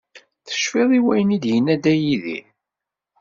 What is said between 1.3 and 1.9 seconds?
i d-yenna